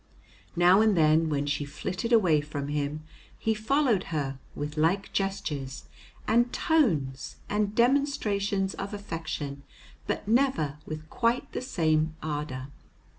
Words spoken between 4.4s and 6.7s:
with like gestures and